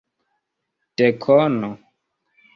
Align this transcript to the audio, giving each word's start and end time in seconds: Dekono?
Dekono? 0.97 1.71